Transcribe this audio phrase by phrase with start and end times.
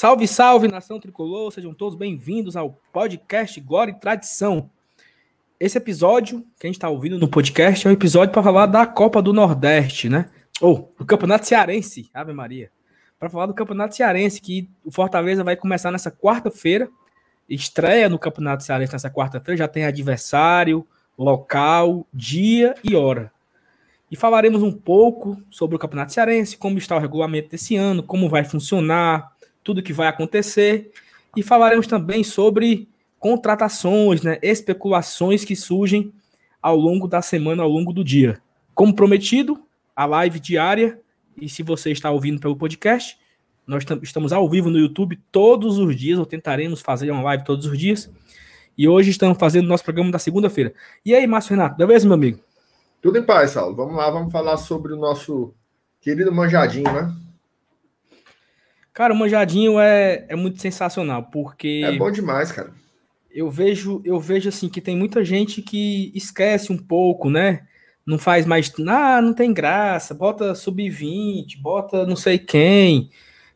[0.00, 4.70] Salve, salve, nação tricolor, sejam todos bem-vindos ao podcast Glória e Tradição.
[5.60, 8.86] Esse episódio que a gente está ouvindo no podcast é um episódio para falar da
[8.86, 10.30] Copa do Nordeste, né?
[10.58, 12.70] Ou do Campeonato Cearense, Ave Maria.
[13.18, 16.88] Para falar do Campeonato Cearense, que o Fortaleza vai começar nessa quarta-feira,
[17.46, 20.82] estreia no Campeonato Cearense nessa quarta-feira, já tem adversário,
[21.18, 23.30] local, dia e hora.
[24.10, 28.30] E falaremos um pouco sobre o Campeonato Cearense, como está o regulamento desse ano, como
[28.30, 29.38] vai funcionar,
[29.70, 30.90] tudo que vai acontecer.
[31.36, 32.88] E falaremos também sobre
[33.18, 36.12] contratações, né, especulações que surgem
[36.60, 38.40] ao longo da semana, ao longo do dia.
[38.74, 39.62] Como prometido,
[39.94, 40.98] a live diária,
[41.40, 43.16] e se você está ouvindo pelo podcast,
[43.64, 47.66] nós estamos ao vivo no YouTube todos os dias, ou tentaremos fazer uma live todos
[47.66, 48.10] os dias.
[48.76, 50.74] E hoje estamos fazendo nosso programa da segunda-feira.
[51.04, 52.40] E aí, Márcio Renato, beleza, meu amigo?
[53.00, 53.76] Tudo em paz, Saulo.
[53.76, 55.54] Vamos lá, vamos falar sobre o nosso
[56.00, 57.14] querido manjadinho, né?
[59.00, 61.80] Cara, o manjadinho é, é muito sensacional, porque.
[61.82, 62.70] É bom demais, cara.
[63.30, 67.66] Eu vejo, eu vejo assim que tem muita gente que esquece um pouco, né?
[68.04, 68.70] Não faz mais.
[68.86, 73.08] Ah, não tem graça, bota sub-20, bota não sei quem.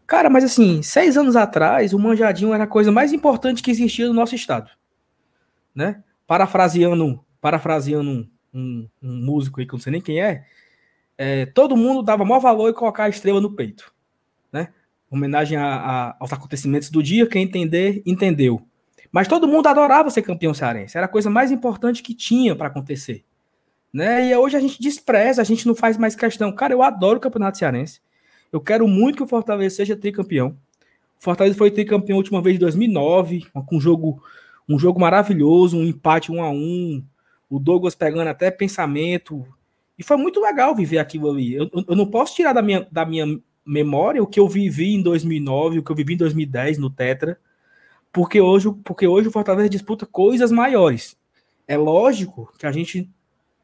[0.06, 4.08] Cara, mas assim, seis anos atrás, o manjadinho era a coisa mais importante que existia
[4.08, 4.70] no nosso estado.
[5.74, 6.02] Né?
[6.26, 10.46] Parafraseando, parafraseando um, um, um músico aí que eu não sei nem quem é,
[11.18, 13.93] é, todo mundo dava maior valor em colocar a estrela no peito.
[15.14, 18.60] Homenagem a, a, aos acontecimentos do dia, quem entender, entendeu.
[19.12, 22.66] Mas todo mundo adorava ser campeão cearense, era a coisa mais importante que tinha para
[22.66, 23.24] acontecer.
[23.92, 24.28] Né?
[24.28, 26.50] E hoje a gente despreza, a gente não faz mais questão.
[26.52, 28.00] Cara, eu adoro o Campeonato Cearense.
[28.52, 30.56] Eu quero muito que o Fortaleza seja tricampeão.
[31.16, 34.20] O Fortaleza foi tricampeão a última vez em 2009, com um jogo,
[34.68, 37.04] um jogo maravilhoso, um empate um a um,
[37.48, 39.46] o Douglas pegando até pensamento.
[39.96, 41.54] E foi muito legal viver aquilo ali.
[41.54, 45.02] Eu, eu não posso tirar da minha, da minha memória o que eu vivi em
[45.02, 47.38] 2009, o que eu vivi em 2010 no Tetra,
[48.12, 51.16] porque hoje, porque hoje o Fortaleza disputa coisas maiores.
[51.66, 53.10] É lógico que a gente,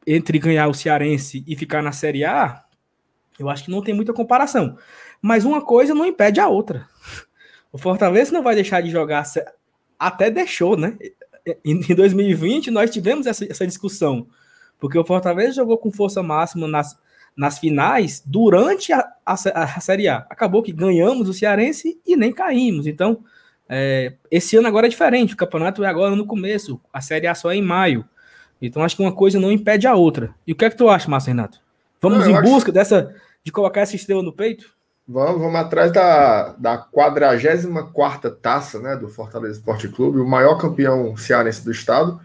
[0.05, 2.63] entre ganhar o Cearense e ficar na Série A,
[3.39, 4.77] eu acho que não tem muita comparação.
[5.21, 6.87] Mas uma coisa não impede a outra.
[7.71, 9.23] O Fortaleza não vai deixar de jogar,
[9.97, 10.97] até deixou, né?
[11.63, 14.27] Em 2020 nós tivemos essa, essa discussão,
[14.79, 16.99] porque o Fortaleza jogou com força máxima nas,
[17.35, 20.25] nas finais durante a, a, a, Série A.
[20.29, 22.87] Acabou que ganhamos o Cearense e nem caímos.
[22.87, 23.23] Então,
[23.67, 25.33] é, esse ano agora é diferente.
[25.33, 26.79] O campeonato é agora no começo.
[26.91, 28.05] A Série A só é em maio.
[28.61, 30.33] Então, acho que uma coisa não impede a outra.
[30.45, 31.59] E o que é que tu acha, Márcio Renato?
[31.99, 32.71] Vamos não, em busca acho...
[32.71, 34.73] dessa de colocar essa estrela no peito?
[35.07, 41.17] Vamos, vamos atrás da, da 44 taça né, do Fortaleza Esporte Clube, o maior campeão
[41.17, 42.19] cearense do estado.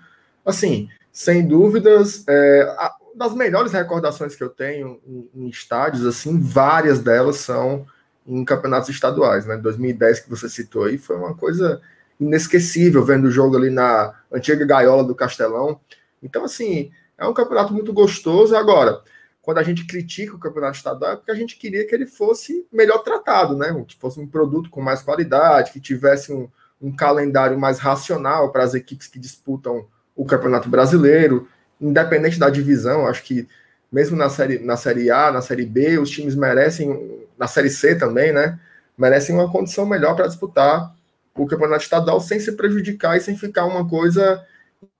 [0.45, 6.39] Assim, sem dúvidas, é, a, das melhores recordações que eu tenho em, em, estádios, assim,
[6.39, 7.87] várias delas são
[8.27, 9.57] em campeonatos estaduais, né?
[9.57, 11.81] 2010 que você citou aí foi uma coisa
[12.21, 15.81] inesquecível vendo o jogo ali na antiga gaiola do Castelão.
[16.23, 18.55] Então, assim, é um campeonato muito gostoso.
[18.55, 19.01] Agora,
[19.41, 22.67] quando a gente critica o campeonato estadual, é porque a gente queria que ele fosse
[22.71, 23.73] melhor tratado, né?
[23.87, 26.49] Que fosse um produto com mais qualidade, que tivesse um,
[26.83, 31.49] um calendário mais racional para as equipes que disputam o campeonato brasileiro
[31.81, 33.49] independente da divisão, acho que
[33.91, 37.95] mesmo na série, na série A, na série B, os times merecem, na série C
[37.95, 38.59] também, né?
[38.99, 40.95] Merecem uma condição melhor para disputar
[41.35, 44.45] o campeonato estadual sem se prejudicar e sem ficar uma coisa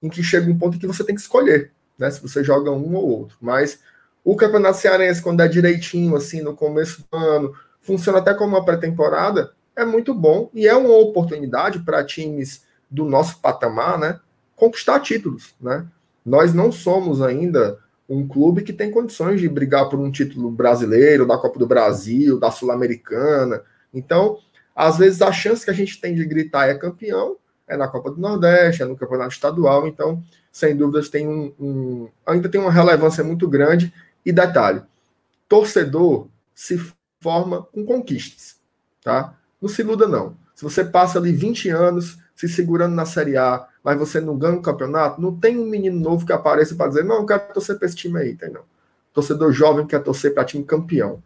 [0.03, 2.11] em que chega um ponto que você tem que escolher, né?
[2.11, 3.37] Se você joga um ou outro.
[3.41, 3.81] Mas
[4.25, 8.65] o campeonato cearense, quando é direitinho, assim, no começo do ano, funciona até como uma
[8.65, 14.21] pré-temporada, é muito bom e é uma oportunidade para times do nosso patamar, né?
[14.55, 15.87] Conquistar títulos, né?
[16.27, 17.79] Nós não somos ainda
[18.09, 22.41] um clube que tem condições de brigar por um título brasileiro, da Copa do Brasil,
[22.41, 23.63] da Sul-Americana.
[23.95, 24.39] Então,
[24.75, 27.37] às vezes a chance que a gente tem de gritar é campeão
[27.69, 29.87] é na Copa do Nordeste, é no Campeonato Estadual.
[29.87, 33.93] Então, sem dúvidas, tem um, um ainda tem uma relevância muito grande.
[34.25, 34.83] E detalhe:
[35.49, 36.81] torcedor se
[37.21, 38.57] forma com conquistas,
[39.03, 39.37] tá?
[39.61, 40.37] Não se iluda, não.
[40.55, 44.59] Se você passa ali 20 anos se segurando na Série A, mas você não ganha
[44.59, 47.79] o campeonato, não tem um menino novo que apareça para dizer, não, eu quero torcer
[47.79, 48.61] para esse time aí, não.
[49.15, 51.23] Torcedor jovem quer torcer para time campeão.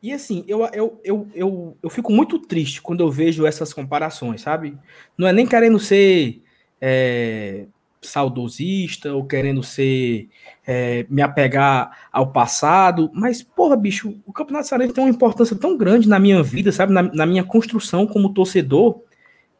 [0.00, 4.42] E assim, eu, eu, eu, eu, eu fico muito triste quando eu vejo essas comparações,
[4.42, 4.78] sabe?
[5.18, 6.42] Não é nem querendo ser
[6.80, 7.64] é,
[8.00, 10.28] saudosista ou querendo ser
[10.66, 15.76] é, me apegar ao passado, mas, porra, bicho, o Campeonato Cearense tem uma importância tão
[15.76, 16.92] grande na minha vida, sabe?
[16.92, 19.00] Na, na minha construção como torcedor,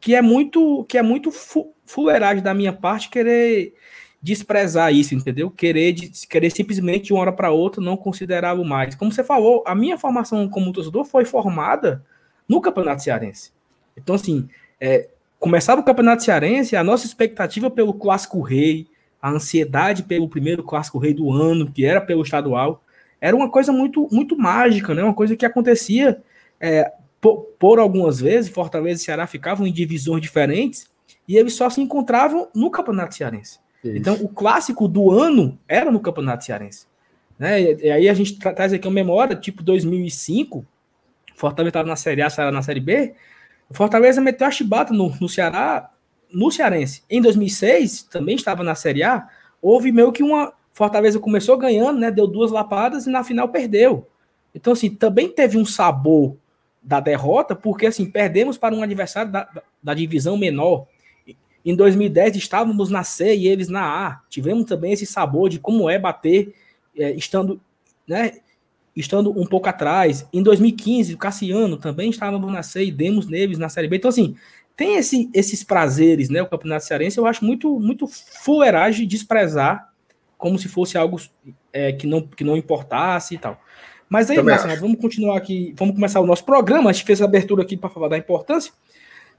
[0.05, 3.73] que é muito que é muito fu fuleiragem da minha parte querer
[4.21, 5.49] desprezar isso, entendeu?
[5.49, 5.95] Querer,
[6.29, 8.93] querer simplesmente de uma hora para outra não considerá-lo mais.
[8.93, 12.05] Como você falou, a minha formação como torcedor foi formada
[12.47, 13.51] no Campeonato Cearense.
[13.97, 14.47] Então, assim,
[14.79, 15.09] é,
[15.39, 18.87] começava o Campeonato Cearense, a nossa expectativa pelo Clássico Rei,
[19.19, 22.83] a ansiedade pelo primeiro Clássico Rei do ano, que era pelo estadual,
[23.19, 25.03] era uma coisa muito, muito mágica, né?
[25.03, 26.21] Uma coisa que acontecia
[26.59, 26.91] é,
[27.25, 30.87] por, por, algumas vezes, Fortaleza e Ceará ficavam em divisões diferentes
[31.27, 33.59] e eles só se encontravam no Campeonato Cearense.
[33.83, 33.97] Isso.
[33.97, 36.85] Então, o clássico do ano era no Campeonato Cearense.
[37.39, 37.63] Né?
[37.63, 40.63] E, aí a gente tra traz aqui uma memória, tipo 2005,
[41.35, 43.15] Fortaleza estava na Série A, Ceará na Série B,
[43.67, 45.89] o Fortaleza meteu a chibata no, no Ceará,
[46.31, 47.01] no Cearense.
[47.09, 49.27] Em 2006, também estava na Série A,
[49.59, 50.53] houve meio que uma...
[50.73, 52.11] Fortaleza começou ganhando, né?
[52.11, 54.09] Deu duas lapadas e na final perdeu.
[54.53, 56.37] Então, assim, também teve um sabor
[56.85, 59.49] da derrota, porque, assim, perdemos para um adversário da,
[59.81, 60.85] da, divisão menor.
[61.65, 64.21] Em 2010 estávamos na C e eles na A.
[64.29, 66.53] Tivemos também esse sabor de como é bater
[66.95, 67.59] é, estando,
[68.07, 68.33] né,
[68.95, 70.27] estando um pouco atrás.
[70.31, 73.95] Em 2015, o Cassiano também estávamos na C e demos neles na Série B.
[73.95, 74.35] Então, assim,
[74.77, 76.39] tem esse, esses prazeres, né?
[76.43, 79.91] O Campeonato Cearense, eu acho muito, muito fuleiragem desprezar
[80.37, 81.19] como se fosse algo
[81.73, 83.59] é, que, não, que não importasse e tal.
[84.09, 86.89] Mas aí, Marcelo, vamos continuar aqui, vamos começar o nosso programa.
[86.89, 88.71] A gente fez a abertura aqui para falar da importância.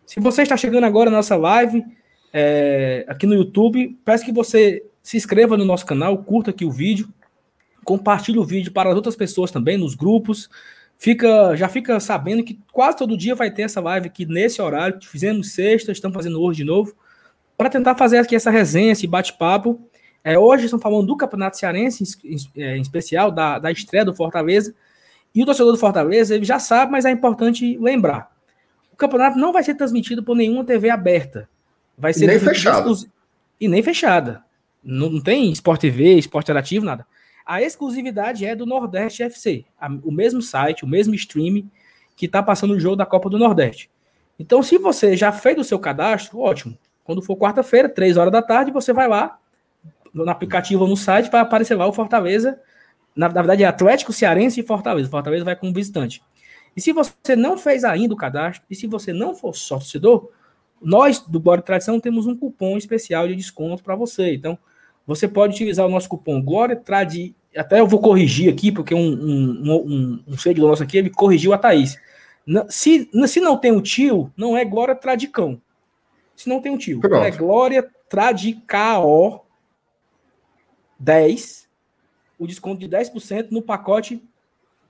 [0.04, 1.84] Se você está chegando agora na nossa live,
[2.32, 6.70] é, aqui no YouTube, peço que você se inscreva no nosso canal, curta aqui o
[6.70, 7.08] vídeo,
[7.84, 10.48] compartilhe o vídeo para as outras pessoas também, nos grupos.
[10.98, 14.98] Fica, já fica sabendo que quase todo dia vai ter essa live aqui nesse horário.
[15.02, 16.94] Fizemos sexta, estamos fazendo hoje de novo,
[17.56, 19.80] para tentar fazer aqui essa resenha, esse bate-papo.
[20.26, 24.04] É, hoje estamos falando do Campeonato Cearense, em, em, é, em especial, da, da estreia
[24.04, 24.74] do Fortaleza.
[25.32, 28.34] E o torcedor do Fortaleza, ele já sabe, mas é importante lembrar.
[28.92, 31.48] O campeonato não vai ser transmitido por nenhuma TV aberta.
[31.96, 32.90] Vai ser e nem fechada.
[33.60, 34.42] E nem fechada.
[34.82, 37.06] Não, não tem Sport TV, Sport Interativo, nada.
[37.46, 41.70] A exclusividade é do Nordeste FC, a, o mesmo site, o mesmo stream
[42.16, 43.88] que está passando o jogo da Copa do Nordeste.
[44.40, 46.76] Então, se você já fez o seu cadastro, ótimo.
[47.04, 49.38] Quando for quarta-feira, três horas da tarde, você vai lá
[50.24, 52.58] no aplicativo ou no site, vai aparecer lá o Fortaleza.
[53.14, 55.10] Na, na verdade, é Atlético Cearense e Fortaleza.
[55.10, 56.22] Fortaleza vai como visitante.
[56.76, 60.00] E se você não fez ainda o cadastro, e se você não for sócio
[60.80, 64.34] nós do Glória Tradição temos um cupom especial de desconto para você.
[64.34, 64.58] Então,
[65.06, 67.34] você pode utilizar o nosso cupom Glória Trad.
[67.56, 71.54] Até eu vou corrigir aqui, porque um, um, um, um seguidor nosso aqui ele corrigiu
[71.54, 71.98] a Thaís.
[72.68, 75.60] Se, se não tem o tio, não é Glória Tradicão.
[76.36, 77.24] Se não tem o tio, Pronto.
[77.24, 79.45] é Glória Tradicao
[80.98, 81.68] 10.
[82.38, 84.22] O desconto de 10% no pacote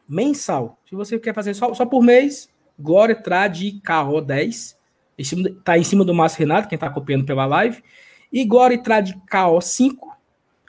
[0.09, 0.79] mensal.
[0.89, 2.49] Se você quer fazer só, só por mês,
[2.79, 4.77] Glória Tradicao 10
[5.19, 7.83] Está em cima do Márcio Renato, quem está copiando pela live.
[8.31, 9.97] E Glória Trad KO5,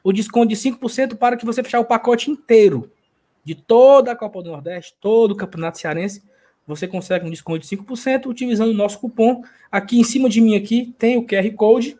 [0.03, 2.89] o desconto de 5% para que você fechar o pacote inteiro
[3.43, 6.23] de toda a Copa do Nordeste, todo o Campeonato Cearense.
[6.65, 9.43] Você consegue um desconto de 5% utilizando o nosso cupom.
[9.71, 11.97] Aqui em cima de mim aqui tem o QR Code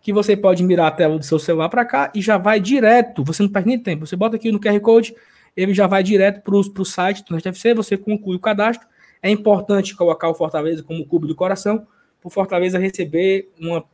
[0.00, 3.24] que você pode mirar a tela do seu celular para cá e já vai direto.
[3.24, 4.06] Você não perde nem tempo.
[4.06, 5.14] Você bota aqui no QR Code,
[5.56, 8.86] ele já vai direto para o site do NFC, você conclui o cadastro
[9.22, 11.78] é importante colocar o Fortaleza como clube do coração,
[12.20, 13.84] para o Fortaleza receber uma,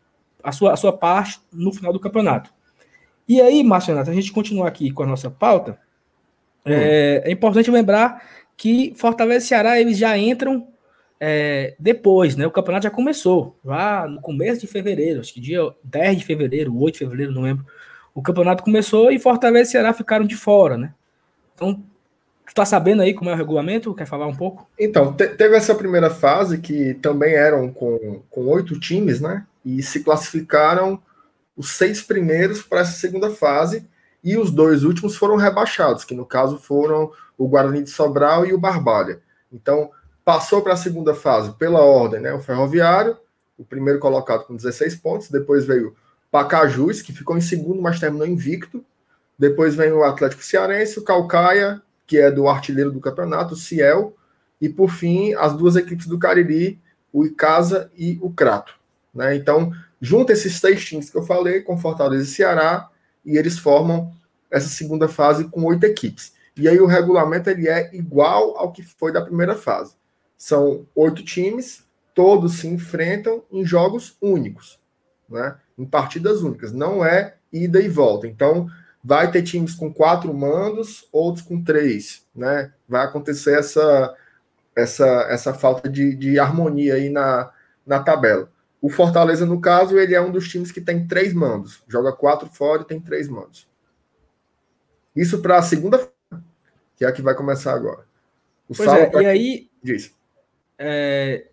[0.42, 2.52] a, sua, a sua parte no final do campeonato.
[3.28, 5.78] E aí, Márcio Renato, a gente continuar aqui com a nossa pauta.
[6.64, 6.72] Hum.
[6.72, 8.22] É, é, importante lembrar
[8.56, 10.68] que Fortaleza e Ceará eles já entram
[11.26, 12.46] é, depois, né?
[12.46, 16.76] O campeonato já começou, lá no começo de fevereiro, acho que dia 10 de fevereiro,
[16.76, 17.64] 8 de fevereiro, não lembro.
[18.14, 20.92] O campeonato começou e Fortaleza e Ceará ficaram de fora, né?
[21.54, 21.82] Então
[22.46, 23.94] Tu tá sabendo aí como é o regulamento?
[23.94, 24.68] Quer falar um pouco?
[24.78, 29.46] Então, te teve essa primeira fase que também eram com, oito times, né?
[29.64, 31.00] E se classificaram
[31.56, 33.86] os seis primeiros para essa segunda fase
[34.22, 38.52] e os dois últimos foram rebaixados, que no caso foram o Guarani de Sobral e
[38.52, 39.20] o Barbalha.
[39.50, 39.90] Então,
[40.24, 42.32] passou para a segunda fase pela ordem, né?
[42.32, 43.16] O Ferroviário,
[43.58, 45.94] o primeiro colocado com 16 pontos, depois veio
[46.30, 48.84] Pacajus, que ficou em segundo, mas terminou invicto.
[49.38, 54.14] Depois vem o Atlético Cearense, o Calcaia que é do artilheiro do campeonato, o Ciel,
[54.60, 56.80] e por fim as duas equipes do Cariri,
[57.12, 58.74] o Icasa e o Crato.
[59.14, 59.36] Né?
[59.36, 62.88] Então, junta esses três times que eu falei, com Fortaleza e Ceará,
[63.24, 64.12] e eles formam
[64.50, 66.34] essa segunda fase com oito equipes.
[66.56, 69.94] E aí o regulamento ele é igual ao que foi da primeira fase.
[70.44, 74.78] São oito times, todos se enfrentam em jogos únicos,
[75.26, 75.56] né?
[75.78, 76.70] em partidas únicas.
[76.70, 78.26] Não é ida e volta.
[78.26, 78.68] Então,
[79.02, 82.74] vai ter times com quatro mandos, outros com três, né?
[82.86, 84.14] Vai acontecer essa
[84.76, 87.50] essa, essa falta de, de harmonia aí na,
[87.86, 88.52] na tabela.
[88.82, 91.82] O Fortaleza, no caso, ele é um dos times que tem três mandos.
[91.88, 93.66] Joga quatro fora e tem três mandos.
[95.16, 96.06] Isso para a segunda,
[96.96, 98.04] que é a que vai começar agora.
[98.68, 99.70] O pois é, e aí.
[99.82, 100.12] Diz.
[100.78, 101.46] É,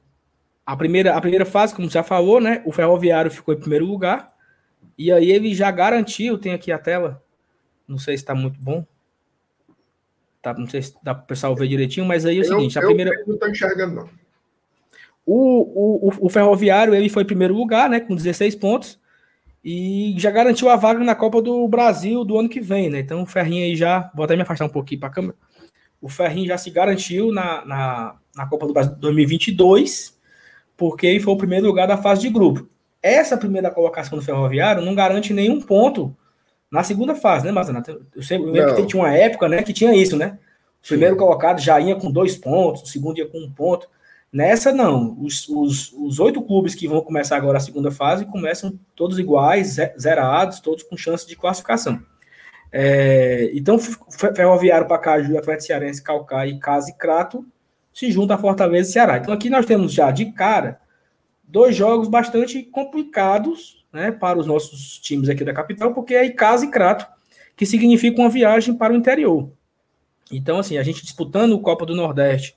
[0.66, 2.62] a primeira, a primeira fase, como já falou, né?
[2.66, 4.32] O Ferroviário ficou em primeiro lugar.
[4.98, 7.24] E aí ele já garantiu, tem aqui a tela.
[7.88, 8.86] Não sei se está muito bom.
[10.42, 12.48] Tá, não sei se dá para o pessoal ver direitinho, mas aí é o eu,
[12.48, 13.12] seguinte, a primeira.
[13.28, 14.10] Não estou enxergando, não.
[15.26, 18.00] O, o, o, Ferroviário ele foi em primeiro lugar, né?
[18.00, 19.00] Com 16 pontos.
[19.64, 23.00] E já garantiu a vaga na Copa do Brasil do ano que vem, né?
[23.00, 24.10] Então o Ferrinho aí já.
[24.16, 25.36] Vou até me afastar um pouquinho para a câmera.
[26.02, 30.20] O Ferrinho já se garantiu na, na, na Copa do Brasil 2022
[30.82, 32.68] porque foi o primeiro lugar da fase de grupo.
[33.04, 36.16] Essa primeira colocação do Ferroviário não garante nenhum ponto
[36.72, 37.84] na segunda fase, né, Mazana?
[38.16, 40.40] Eu, sei, eu lembro que tinha uma época né, que tinha isso, né?
[40.84, 41.20] O primeiro Sim.
[41.20, 43.88] colocado já ia com dois pontos, o segundo ia com um ponto.
[44.34, 45.16] Nessa, não.
[45.22, 49.78] Os, os, os oito clubes que vão começar agora a segunda fase começam todos iguais,
[50.00, 52.02] zerados, todos com chance de classificação.
[52.72, 57.46] É, então, Ferroviário, Pacaju, Atlético Cearense, Calcaia Casa e Crato
[57.94, 59.18] se junta a Fortaleza e Ceará.
[59.18, 60.80] Então aqui nós temos já de cara
[61.44, 66.66] dois jogos bastante complicados né, para os nossos times aqui da capital, porque é Icasa
[66.66, 67.06] e Crato,
[67.58, 69.52] que significa uma viagem para o interior.
[70.32, 72.56] Então, assim, a gente disputando o Copa do Nordeste,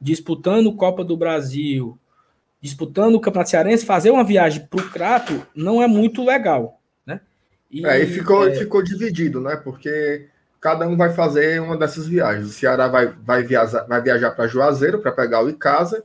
[0.00, 1.98] disputando o Copa do Brasil,
[2.60, 6.77] disputando o Campeonato Cearense, fazer uma viagem para o Crato não é muito legal.
[7.70, 8.54] E, é, e ficou, é...
[8.54, 9.56] ficou dividido, né?
[9.56, 10.28] Porque
[10.60, 12.46] cada um vai fazer uma dessas viagens.
[12.46, 16.02] O Ceará vai, vai viajar, vai viajar para Juazeiro para pegar o Icasa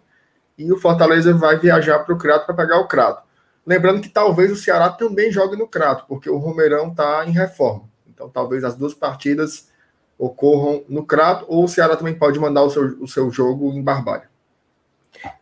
[0.58, 3.24] e o Fortaleza vai viajar para o Crato para pegar o Crato.
[3.66, 7.90] Lembrando que talvez o Ceará também jogue no Crato, porque o Romeirão está em reforma.
[8.06, 9.70] Então talvez as duas partidas
[10.18, 13.82] ocorram no Crato, ou o Ceará também pode mandar o seu, o seu jogo em
[13.82, 14.30] Barbalha.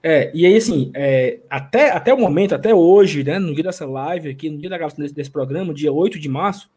[0.04, 3.86] É, e aí assim, é, até, até o momento, até hoje, né, no dia dessa
[3.86, 6.70] live aqui, no dia da gravação desse, desse programa, dia 8 de março,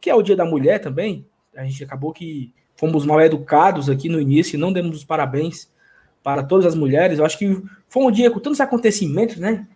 [0.00, 4.08] que é o dia da mulher também, a gente acabou que fomos mal educados aqui
[4.08, 5.70] no início e não demos os parabéns
[6.22, 7.18] para todas as mulheres.
[7.18, 9.66] Eu acho que foi um dia com tantos acontecimentos, né?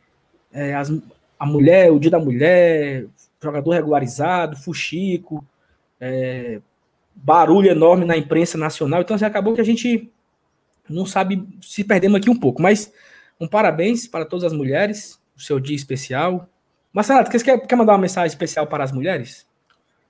[0.52, 0.92] É, as,
[1.38, 3.06] a mulher, o dia da mulher,
[3.42, 5.44] jogador regularizado, fuxico,
[5.98, 6.60] é,
[7.14, 9.00] barulho enorme na imprensa nacional.
[9.00, 10.10] Então, assim, acabou que a gente
[10.90, 12.60] não sabe se perdemos aqui um pouco.
[12.60, 12.92] Mas
[13.40, 16.48] um parabéns para todas as mulheres, o seu dia especial.
[16.92, 19.46] Marcelo, quer, quer mandar uma mensagem especial para as mulheres?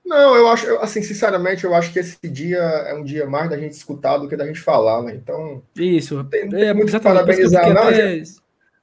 [0.03, 3.57] Não, eu acho, assim, sinceramente, eu acho que esse dia é um dia mais da
[3.57, 5.13] gente escutar do que da gente falar, né?
[5.15, 5.61] Então.
[5.75, 6.23] Isso.
[6.25, 7.71] Tem, tem é, muito parabenizar.
[7.71, 8.35] Não, a, gente,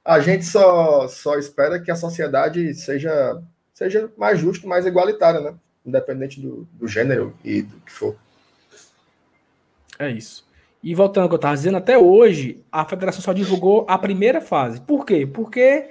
[0.03, 3.41] a gente só, só espera que a sociedade seja,
[3.73, 5.53] seja mais justa, mais igualitária, né?
[5.85, 8.15] Independente do, do gênero e do que for.
[9.99, 10.48] É isso.
[10.81, 14.39] E voltando ao que eu estava dizendo, até hoje a federação só divulgou a primeira
[14.39, 14.79] fase.
[14.79, 15.27] Por quê?
[15.27, 15.89] Porque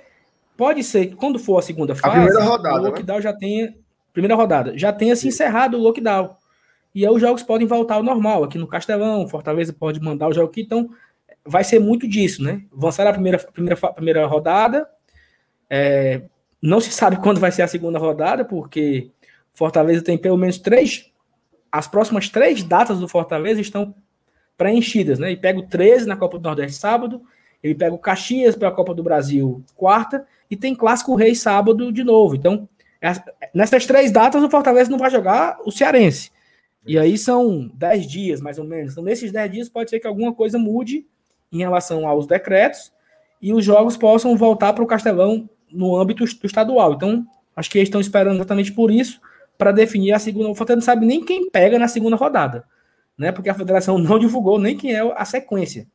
[0.56, 2.88] pode ser que quando for a segunda fase, a primeira rodada, o né?
[2.88, 3.22] lockdown né?
[3.22, 3.74] já tenha
[4.12, 6.34] primeira rodada, já tenha se encerrado o lockdown.
[6.94, 8.44] E aí os jogos podem voltar ao normal.
[8.44, 10.62] Aqui no Castelão, Fortaleza pode mandar o jogo aqui.
[10.62, 10.90] Então,
[11.44, 12.62] vai ser muito disso, né?
[12.76, 14.88] Avançar a primeira, primeira, primeira rodada.
[15.70, 16.22] É,
[16.62, 19.10] não se sabe quando vai ser a segunda rodada, porque
[19.52, 21.10] Fortaleza tem pelo menos três.
[21.70, 23.94] As próximas três datas do Fortaleza estão
[24.58, 25.32] preenchidas, né?
[25.32, 27.22] E pega o 13 na Copa do Nordeste sábado,
[27.62, 31.90] ele pega o Caxias para a Copa do Brasil quarta, e tem Clássico Rei sábado
[31.90, 32.34] de novo.
[32.34, 32.68] Então,
[33.54, 36.30] Nessas três datas, o Fortaleza não vai jogar o Cearense.
[36.86, 38.92] E aí são dez dias, mais ou menos.
[38.92, 41.06] Então, nesses dez dias, pode ser que alguma coisa mude
[41.52, 42.92] em relação aos decretos
[43.40, 46.94] e os jogos possam voltar para o Castelão no âmbito estadual.
[46.94, 49.20] Então, acho que eles estão esperando exatamente por isso,
[49.56, 50.48] para definir a segunda.
[50.48, 52.64] O Fortaleza não sabe nem quem pega na segunda rodada,
[53.18, 53.32] né?
[53.32, 55.86] Porque a federação não divulgou nem quem é a sequência.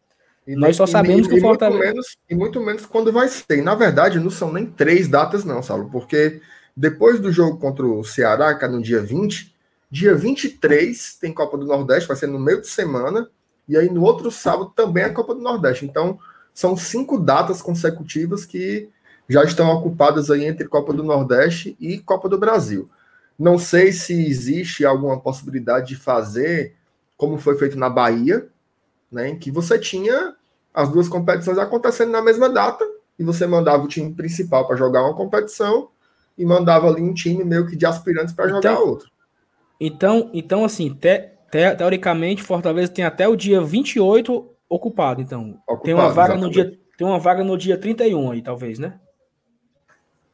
[0.46, 1.80] E Nós só sabemos e, que o Fortaleza.
[1.80, 3.60] Menos, e muito menos quando vai ser.
[3.60, 6.42] E, na verdade, não são nem três datas, não, Saulo, porque
[6.76, 9.56] depois do jogo contra o Ceará, que é no dia 20,
[9.90, 13.30] dia 23 tem Copa do Nordeste, vai ser no meio de semana,
[13.70, 15.86] e aí no outro sábado também é a Copa do Nordeste.
[15.86, 16.20] Então,
[16.54, 18.90] são cinco datas consecutivas que
[19.30, 22.90] já estão ocupadas aí entre Copa do Nordeste e Copa do Brasil.
[23.40, 26.76] Não sei se existe alguma possibilidade de fazer
[27.18, 28.48] como foi feito na Bahia,
[29.12, 30.36] né, em que você tinha
[30.74, 32.84] as duas competições acontecendo na mesma data
[33.18, 35.90] e você mandava o time principal para jogar uma competição
[36.38, 39.10] e mandava ali um time meio que de aspirantes para jogar então, outro.
[39.80, 45.60] Então, então assim, te, te, teoricamente, Fortaleza tem até o dia 28 ocupado, então.
[45.68, 46.44] Ocupado, tem uma vaga exatamente.
[46.44, 49.00] no dia tem uma vaga no dia 31 aí, talvez, né?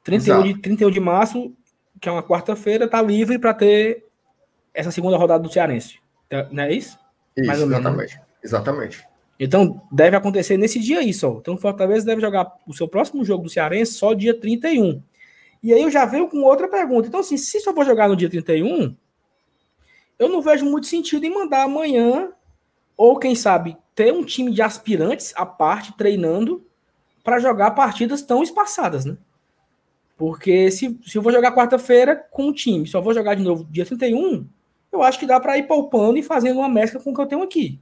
[0.03, 1.53] 31 de, 31 de março,
[1.99, 4.05] que é uma quarta-feira, tá livre para ter
[4.73, 5.99] essa segunda rodada do Cearense.
[6.51, 6.97] Não é isso?
[7.35, 7.89] Isso, Mais ou menos, né?
[7.89, 8.15] exatamente.
[8.15, 8.23] Né?
[8.43, 9.09] Exatamente.
[9.39, 11.37] Então, deve acontecer nesse dia aí só.
[11.39, 15.01] Então, Fortaleza deve jogar o seu próximo jogo do Cearense só dia 31.
[15.63, 17.07] E aí eu já venho com outra pergunta.
[17.07, 18.95] Então, assim, se só for jogar no dia 31,
[20.17, 22.31] eu não vejo muito sentido em mandar amanhã,
[22.97, 26.65] ou quem sabe, ter um time de aspirantes à parte treinando
[27.23, 29.17] para jogar partidas tão espaçadas, né?
[30.17, 33.63] Porque se, se eu vou jogar quarta-feira com um time, só vou jogar de novo
[33.63, 34.45] dia 31,
[34.91, 37.27] eu acho que dá para ir poupando e fazendo uma mescla com o que eu
[37.27, 37.79] tenho aqui.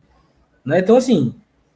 [0.66, 0.80] Né?
[0.80, 1.34] Então, assim,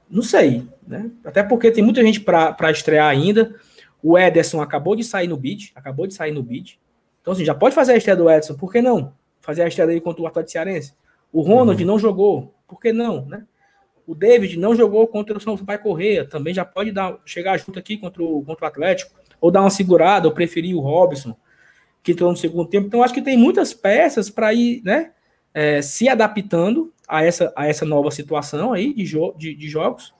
[0.09, 0.67] não sei.
[0.85, 1.09] Né?
[1.23, 3.55] Até porque tem muita gente para estrear ainda.
[4.03, 6.77] O Ederson acabou de sair no beat, acabou de sair no beat.
[7.21, 9.13] Então, assim, já pode fazer a estreia do Edson, por que não?
[9.39, 10.93] Fazer a estreia dele contra o Atlético Cearense.
[11.31, 11.87] O Ronald uhum.
[11.87, 13.45] não jogou, por que não, né?
[14.05, 17.77] O David não jogou contra o São Pai Correia, também já pode dar, chegar junto
[17.77, 21.35] aqui contra o, contra o Atlético, ou dar uma segurada, ou preferir o Robson,
[22.03, 22.87] que entrou no segundo tempo.
[22.87, 25.11] Então, acho que tem muitas peças para ir, né,
[25.53, 30.13] é, se adaptando a essa, a essa nova situação aí de, jo de, de jogos.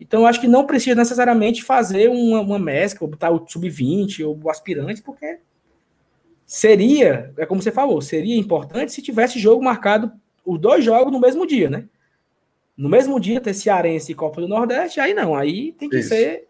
[0.00, 4.50] Então, acho que não precisa necessariamente fazer uma, uma mescla, botar o sub-20 ou o
[4.50, 5.38] aspirante, porque
[6.46, 10.12] seria, é como você falou, seria importante se tivesse jogo marcado,
[10.44, 11.84] os dois jogos no mesmo dia, né?
[12.76, 16.08] No mesmo dia ter Cearense e Copa do Nordeste, aí não, aí tem que Isso.
[16.08, 16.48] ser.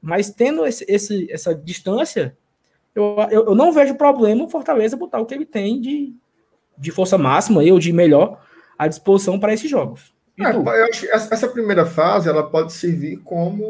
[0.00, 2.36] Mas tendo esse, esse, essa distância,
[2.94, 6.14] eu, eu, eu, não vejo problema o Fortaleza botar o que ele tem de,
[6.76, 8.40] de força máxima ou de melhor
[8.78, 10.12] à disposição para esses jogos.
[10.40, 13.64] É, eu acho que essa primeira fase ela pode servir como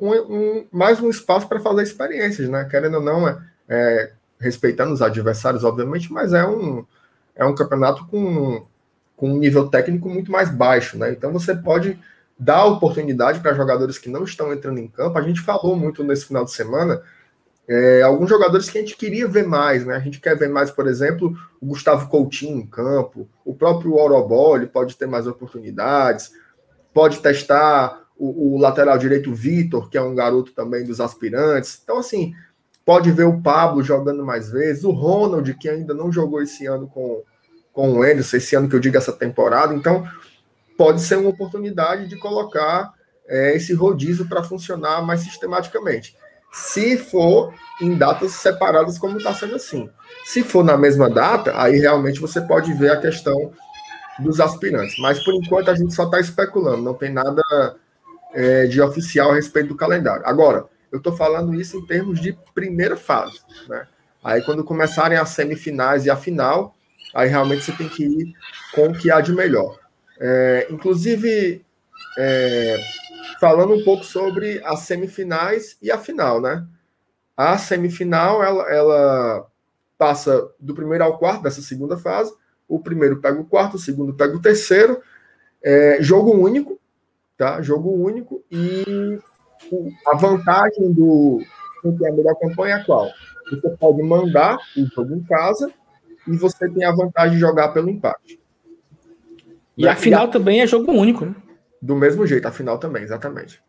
[0.00, 2.66] um, um, mais um espaço para fazer experiências, né?
[2.70, 6.84] Querendo ou não, é, é respeitando os adversários, obviamente, mas é um,
[7.34, 8.64] é um campeonato com,
[9.16, 11.12] com um nível técnico muito mais baixo, né?
[11.12, 11.98] Então você pode
[12.38, 15.16] dar oportunidade para jogadores que não estão entrando em campo.
[15.16, 17.00] A gente falou muito nesse final de semana.
[17.68, 19.94] É, alguns jogadores que a gente queria ver mais, né?
[19.96, 24.56] A gente quer ver mais, por exemplo, o Gustavo Coutinho em campo, o próprio Orobó,
[24.56, 26.32] ele pode ter mais oportunidades,
[26.92, 31.80] pode testar o, o lateral direito Vitor, que é um garoto também dos aspirantes.
[31.82, 32.34] Então, assim,
[32.84, 36.88] pode ver o Pablo jogando mais vezes, o Ronald, que ainda não jogou esse ano
[36.88, 37.22] com,
[37.72, 40.06] com o Anderson, esse ano que eu digo essa temporada, então
[40.76, 42.92] pode ser uma oportunidade de colocar
[43.28, 46.16] é, esse rodízio para funcionar mais sistematicamente.
[46.52, 49.88] Se for em datas separadas, como está sendo assim.
[50.24, 53.52] Se for na mesma data, aí realmente você pode ver a questão
[54.18, 54.94] dos aspirantes.
[54.98, 57.42] Mas por enquanto a gente só está especulando, não tem nada
[58.34, 60.26] é, de oficial a respeito do calendário.
[60.26, 63.40] Agora, eu estou falando isso em termos de primeira fase.
[63.68, 63.86] Né?
[64.22, 66.76] Aí, quando começarem as semifinais e a final,
[67.14, 68.34] aí realmente você tem que ir
[68.74, 69.78] com o que há de melhor.
[70.20, 71.64] É, inclusive,
[72.18, 72.76] é,
[73.40, 76.66] falando um pouco sobre as semifinais e a final, né?
[77.36, 79.46] A semifinal, ela, ela
[79.98, 82.32] passa do primeiro ao quarto dessa segunda fase.
[82.68, 85.00] O primeiro pega o quarto, o segundo pega o terceiro.
[85.62, 86.80] É, jogo único,
[87.36, 87.62] tá?
[87.62, 89.18] Jogo único e
[90.06, 91.40] a vantagem do
[91.82, 93.10] quem tem a melhor campanha é qual?
[93.50, 95.70] Você pode mandar o jogo em casa
[96.26, 98.40] e você tem a vantagem de jogar pelo empate.
[99.76, 101.34] E a final também é jogo único, né?
[101.82, 103.60] Do mesmo jeito, a final também, exatamente.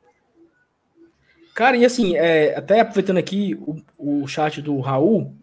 [1.56, 3.56] Cara, e assim, é, até aproveitando aqui
[3.97, 5.36] o, o chat do Raul,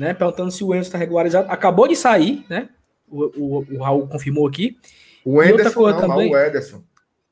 [0.00, 0.14] né?
[0.14, 1.50] Perguntando se o Enzo está regularizado.
[1.50, 2.70] Acabou de sair, né?
[3.06, 4.78] O, o, o Raul confirmou aqui.
[5.24, 6.82] O Ederson, não, também, o Ederson.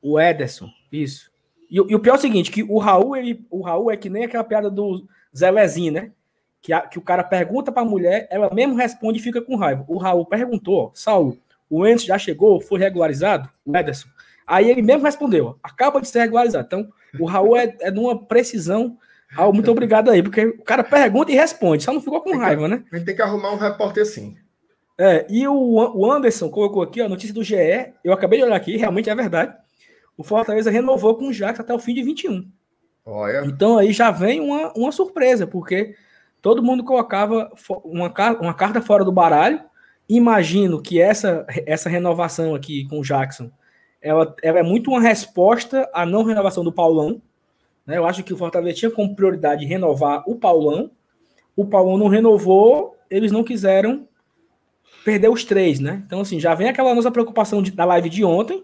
[0.01, 1.31] O Ederson, isso.
[1.69, 4.09] E, e, o pior é o seguinte, que o Raul, ele, o Raul é que
[4.09, 6.11] nem aquela piada do Zelezinho, né?
[6.61, 9.83] Que, a, que o cara pergunta pra mulher, ela mesmo responde e fica com raiva.
[9.87, 11.37] O Raul perguntou, Saulo,
[11.69, 13.49] o Enzo já chegou, foi regularizado?
[13.65, 14.07] O Ederson.
[14.45, 16.65] Aí ele mesmo respondeu, acaba de ser regularizado.
[16.65, 18.97] Então, o Raul é, é de uma precisão.
[19.29, 22.67] Raul, muito obrigado aí, porque o cara pergunta e responde, só não ficou com raiva,
[22.67, 22.83] né?
[22.91, 24.37] A gente tem que arrumar um repórter assim.
[24.97, 27.55] É, e o, o Anderson colocou aqui a notícia do GE,
[28.03, 29.55] eu acabei de olhar aqui, realmente é verdade
[30.17, 32.49] o Fortaleza renovou com o Jax até o fim de 21.
[33.05, 33.43] Olha.
[33.45, 35.95] Então aí já vem uma, uma surpresa, porque
[36.41, 37.51] todo mundo colocava
[37.83, 39.61] uma, uma carta fora do baralho.
[40.07, 43.51] Imagino que essa, essa renovação aqui com o Jackson
[44.03, 47.21] ela, ela é muito uma resposta à não renovação do Paulão.
[47.87, 47.97] Né?
[47.97, 50.91] Eu acho que o Fortaleza tinha como prioridade renovar o Paulão.
[51.55, 54.05] O Paulão não renovou, eles não quiseram
[55.05, 56.03] perder os três, né?
[56.05, 58.63] Então, assim, já vem aquela nossa preocupação de, da live de ontem,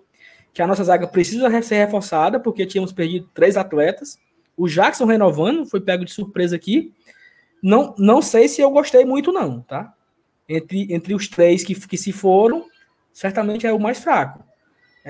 [0.53, 4.17] que a nossa zaga precisa ser reforçada, porque tínhamos perdido três atletas.
[4.57, 6.93] O Jackson renovando, foi pego de surpresa aqui.
[7.61, 9.93] Não, não sei se eu gostei muito, não, tá?
[10.47, 12.65] Entre, entre os três que, que se foram,
[13.13, 14.48] certamente é o mais fraco.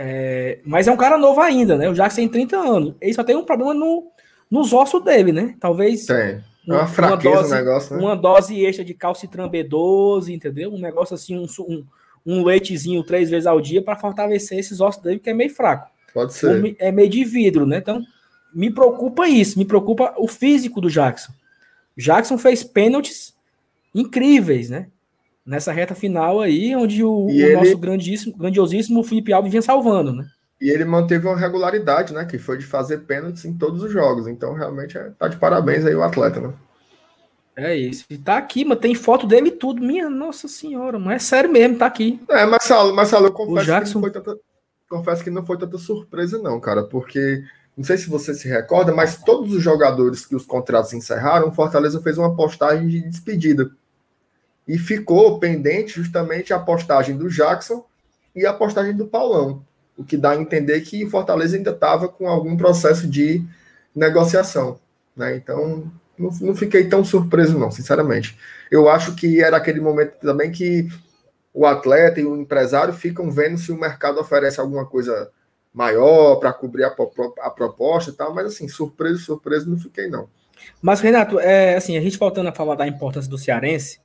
[0.01, 1.89] É, mas é um cara novo ainda, né?
[1.89, 2.95] O Jackson tem 30 anos.
[3.01, 4.07] Ele só tem um problema no,
[4.49, 5.55] nos ossos dele, né?
[5.59, 6.05] Talvez.
[6.05, 6.15] Tem.
[6.15, 8.01] É uma, uma fraqueza dose, o negócio, né?
[8.01, 10.71] Uma dose extra de calcitran B12, entendeu?
[10.71, 11.85] Um negócio assim, um, um
[12.25, 15.89] um leitezinho três vezes ao dia para fortalecer esses ossos dele, que é meio fraco.
[16.13, 16.75] Pode ser.
[16.79, 17.77] É meio de vidro, né?
[17.77, 18.03] Então,
[18.53, 21.31] me preocupa isso, me preocupa o físico do Jackson.
[21.97, 23.33] Jackson fez pênaltis
[23.93, 24.87] incríveis, né?
[25.49, 27.55] Nessa reta final aí, onde o, o ele...
[27.55, 30.27] nosso grandíssimo, grandiosíssimo Felipe Alves vinha salvando, né?
[30.61, 32.23] E ele manteve uma regularidade, né?
[32.23, 34.27] Que foi de fazer pênaltis em todos os jogos.
[34.27, 36.53] Então, realmente, é, tá de parabéns aí o atleta, né?
[37.55, 38.05] É isso.
[38.11, 39.81] E tá aqui, mas tem foto dele e tudo.
[39.81, 42.21] Minha nossa senhora, não é sério mesmo, tá aqui.
[42.29, 43.87] É, Marcelo, Marcelo eu confesso, Jackson...
[43.87, 44.39] que não foi tanta,
[44.87, 47.43] confesso que não foi tanta surpresa, não, cara, porque
[47.75, 51.99] não sei se você se recorda, mas todos os jogadores que os contratos encerraram, Fortaleza
[52.03, 53.71] fez uma postagem de despedida.
[54.69, 57.83] E ficou pendente justamente a postagem do Jackson
[58.35, 59.65] e a postagem do Paulão.
[59.97, 63.43] O que dá a entender que Fortaleza ainda estava com algum processo de
[63.95, 64.79] negociação.
[65.17, 65.35] Né?
[65.37, 68.37] Então, não, não fiquei tão surpreso, não, sinceramente.
[68.69, 70.87] Eu acho que era aquele momento também que
[71.51, 75.31] o atleta e o empresário ficam vendo se o mercado oferece alguma coisa
[75.73, 76.95] maior para cobrir a,
[77.41, 80.29] a, proposta e tal, mas assim, surpreso, surpreso, não fiquei, não.
[80.79, 83.99] Mas, Renato, é, assim, a gente voltando a falar da importância do cearense,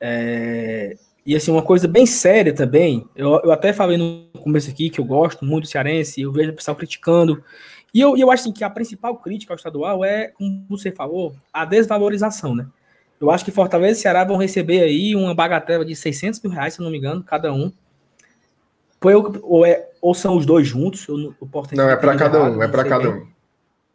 [0.00, 4.88] é, e assim, uma coisa bem séria também, eu, eu até falei no começo aqui
[4.90, 7.42] que eu gosto muito do cearense, eu vejo o pessoal criticando,
[7.92, 11.34] e eu, eu acho assim, que a principal crítica ao estadual é, como você falou,
[11.52, 12.66] a desvalorização, né?
[13.20, 16.74] Eu acho que Fortaleza e Ceará vão receber aí uma bagatela de 600 mil reais,
[16.74, 17.72] se não me engano, cada um.
[19.42, 21.08] Ou, é, ou são os dois juntos?
[21.08, 23.26] Eu, eu não, é para cada um, é para cada um.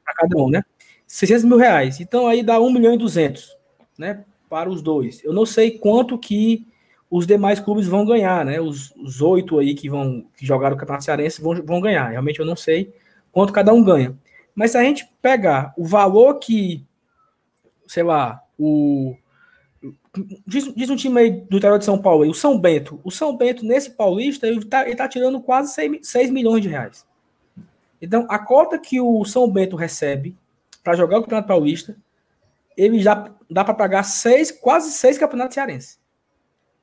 [0.03, 0.63] Para cada um, né?
[1.05, 1.99] 600 mil reais.
[1.99, 3.55] Então aí dá 1 milhão e 200,
[3.97, 4.23] né?
[4.51, 5.23] Para os dois.
[5.23, 6.67] Eu não sei quanto que
[7.09, 8.59] os demais clubes vão ganhar, né?
[8.59, 12.09] Os, os oito aí que vão que jogaram o Campeonato Cearense vão, vão ganhar.
[12.09, 12.93] Realmente eu não sei
[13.31, 14.13] quanto cada um ganha.
[14.53, 16.85] Mas se a gente pegar o valor que,
[17.87, 19.15] sei lá, o.
[20.45, 22.99] Diz, diz um time aí do interior de São Paulo aí, o São Bento.
[23.05, 27.05] O São Bento, nesse Paulista, ele tá, tá tirando quase 6, 6 milhões de reais.
[28.01, 30.35] Então, a cota que o São Bento recebe
[30.83, 31.95] para jogar o Campeonato Paulista,
[32.81, 35.99] ele já dá para pagar seis, quase seis campeonatos cearenses.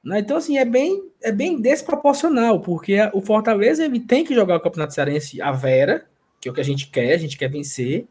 [0.05, 0.21] Né?
[0.21, 4.61] Então, assim, é bem, é bem desproporcional, porque o Fortaleza ele tem que jogar o
[4.61, 6.07] Campeonato Cearense a Vera,
[6.41, 8.07] que é o que a gente quer, a gente quer vencer.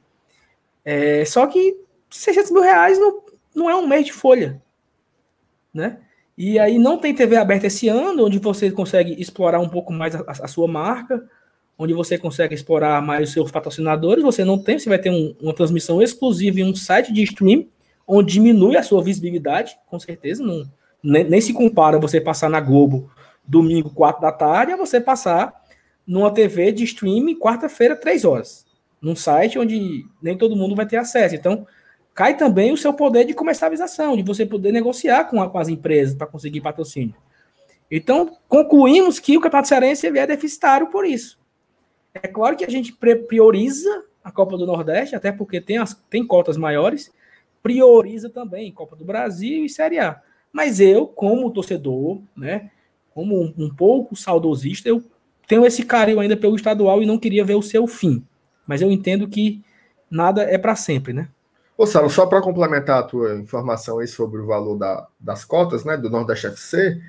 [0.83, 3.23] É, só que 600 mil reais não,
[3.55, 4.61] não é um mês de folha,
[5.73, 5.99] né?
[6.37, 10.13] E aí não tem TV aberta esse ano, onde você consegue explorar um pouco mais
[10.13, 11.27] a, a sua marca,
[11.79, 14.23] onde você consegue explorar mais os seus patrocinadores.
[14.23, 17.65] Você não tem, você vai ter um, uma transmissão exclusiva em um site de stream,
[18.07, 20.43] onde diminui a sua visibilidade, com certeza.
[20.43, 20.63] Não,
[21.03, 23.11] nem, nem se compara você passar na Globo
[23.45, 25.53] domingo, 4 da tarde, a você passar
[26.05, 28.65] numa TV de streaming quarta-feira, três horas.
[29.01, 31.35] Num site onde nem todo mundo vai ter acesso.
[31.35, 31.67] Então,
[32.13, 35.67] cai também o seu poder de comercialização, de você poder negociar com, a, com as
[35.67, 37.15] empresas para conseguir patrocínio.
[37.91, 41.39] Então, concluímos que o Campeonato Cearense é deficitário por isso.
[42.13, 46.25] É claro que a gente prioriza a Copa do Nordeste, até porque tem, as, tem
[46.25, 47.11] cotas maiores,
[47.67, 50.21] prioriza também Copa do Brasil e Série A.
[50.53, 52.71] Mas eu, como torcedor, né,
[53.13, 55.03] como um, um pouco saudosista, eu
[55.45, 58.25] tenho esse carinho ainda pelo estadual e não queria ver o seu fim.
[58.65, 59.61] Mas eu entendo que
[60.09, 61.27] nada é para sempre, né?
[61.77, 65.83] Ô, Salo, só para complementar a tua informação aí sobre o valor da, das cotas,
[65.83, 67.01] né, do Nordeste FC,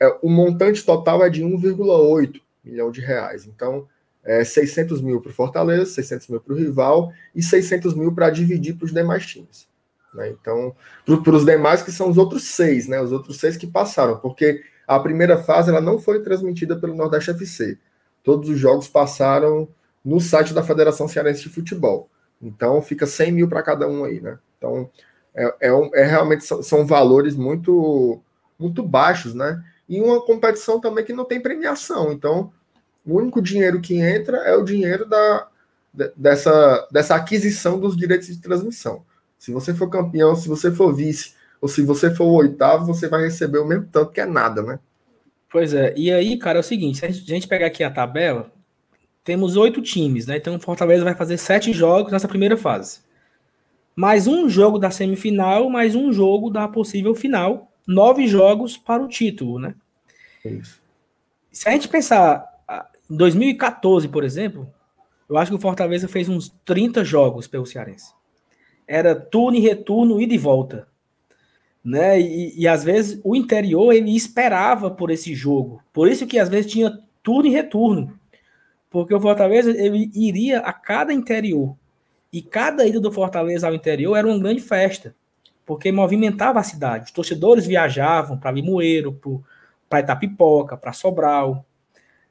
[0.00, 3.46] é, o montante total é de 1,8 milhão de reais.
[3.46, 3.86] Então,
[4.24, 8.30] é 600 mil para o Fortaleza, 600 mil para o rival e 600 mil para
[8.30, 9.70] dividir para os demais times.
[10.14, 10.30] Né?
[10.30, 14.18] Então, para os demais que são os outros seis, né, os outros seis que passaram,
[14.18, 17.78] porque a primeira fase ela não foi transmitida pelo Nordeste FC.
[18.22, 19.68] Todos os jogos passaram
[20.04, 22.08] no site da Federação Cearense de Futebol.
[22.40, 24.38] Então fica 100 mil para cada um aí, né?
[24.58, 24.90] Então
[25.34, 28.20] é, é, é realmente são, são, valores muito
[28.58, 29.62] muito baixos, né?
[29.88, 32.12] E uma competição também que não tem premiação.
[32.12, 32.52] Então
[33.06, 35.48] o único dinheiro que entra é o dinheiro da,
[36.16, 39.04] dessa, dessa aquisição dos direitos de transmissão.
[39.42, 43.08] Se você for campeão, se você for vice, ou se você for o oitavo, você
[43.08, 44.78] vai receber o mesmo tanto que é nada, né?
[45.50, 45.92] Pois é.
[45.96, 48.52] E aí, cara, é o seguinte: se a gente pegar aqui a tabela,
[49.24, 50.36] temos oito times, né?
[50.36, 53.00] Então o Fortaleza vai fazer sete jogos nessa primeira fase.
[53.96, 57.68] Mais um jogo da semifinal, mais um jogo da possível final.
[57.84, 59.74] Nove jogos para o título, né?
[60.44, 60.80] Isso.
[61.50, 62.46] Se a gente pensar
[63.10, 64.72] em 2014, por exemplo,
[65.28, 68.21] eu acho que o Fortaleza fez uns 30 jogos pelo Cearense.
[68.92, 70.86] Era turno e retorno, ida e volta
[71.84, 72.20] né?
[72.20, 75.82] E, e, às vezes o interior ele esperava por esse jogo.
[75.92, 78.18] Por isso que às vezes tinha turno e retorno.
[78.88, 81.76] Porque o Fortaleza ele iria a cada interior.
[82.32, 85.14] E cada ida do Fortaleza ao interior era uma grande festa.
[85.66, 87.06] Porque movimentava a cidade.
[87.06, 89.18] Os torcedores viajavam para Limoeiro,
[89.88, 91.64] para Itapipoca, para Sobral,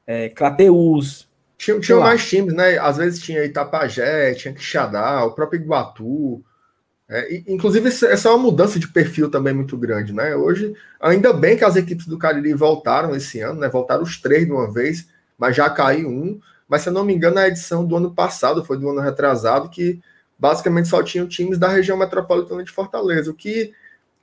[0.06, 1.28] é, Crateús.
[1.58, 2.78] Tinha, tinha mais times, né?
[2.78, 6.42] Às vezes tinha Itapajé, tinha Quixadá, o próprio Iguatu.
[7.14, 10.34] É, inclusive, essa é uma mudança de perfil também muito grande, né?
[10.34, 13.68] Hoje, ainda bem que as equipes do Cariri voltaram esse ano, né?
[13.68, 16.40] Voltaram os três de uma vez, mas já caiu um.
[16.66, 19.68] mas se eu não me engano, a edição do ano passado, foi do ano retrasado,
[19.68, 20.00] que
[20.38, 23.74] basicamente só tinham times da região metropolitana de Fortaleza, o que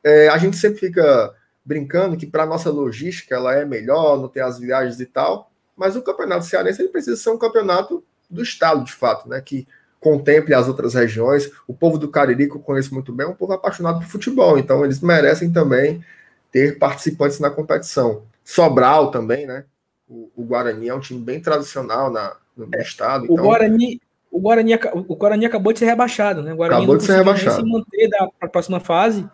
[0.04, 1.32] é, a gente sempre fica
[1.64, 5.96] brincando que para nossa logística ela é melhor, não tem as viagens e tal, mas
[5.96, 9.40] o campeonato cearense ele precisa ser um campeonato do estado, de fato, né?
[9.42, 9.68] Que
[10.00, 11.52] contemple as outras regiões.
[11.68, 14.58] O povo do Cariri, que eu conheço muito bem, é um povo apaixonado por futebol,
[14.58, 16.04] então eles merecem também
[16.52, 18.24] ter participantes na competição.
[18.44, 19.66] Sobral também, né?
[20.08, 23.26] O, o Guarani é um time bem tradicional na, no, no estado.
[23.26, 23.36] Então...
[23.36, 24.02] O Guarani.
[24.32, 24.76] O Guarani,
[25.08, 26.54] o Guarani acabou de ser rebaixado, né?
[26.54, 27.56] O Guarani acabou de ser rebaixado.
[27.56, 29.28] se manter da próxima fase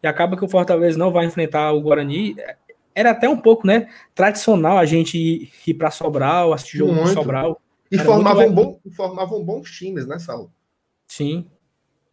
[0.00, 2.36] e acaba que o Fortaleza não vai enfrentar o Guarani.
[2.94, 7.60] Era até um pouco, né, tradicional a gente ir para Sobral, assistir jogo do Sobral.
[7.90, 10.52] E formavam, bom, formavam bons times, né, Saulo?
[11.06, 11.46] Sim.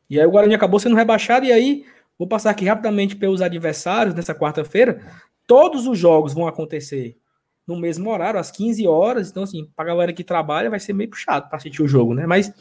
[0.09, 1.85] E aí o Guarani acabou sendo rebaixado, e aí,
[2.17, 5.01] vou passar aqui rapidamente pelos adversários nessa quarta-feira.
[5.47, 7.17] Todos os jogos vão acontecer
[7.65, 9.29] no mesmo horário, às 15 horas.
[9.29, 12.25] Então, assim, pra galera que trabalha, vai ser meio puxado para assistir o jogo, né?
[12.25, 12.53] Mas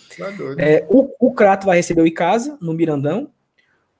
[0.59, 3.31] é, é, o, o Crato vai receber o Icasa no Mirandão.